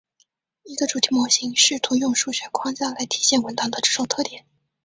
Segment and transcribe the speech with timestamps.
[0.63, 4.45] 一个主题模型试图用数学框架来体现文档的这种特点。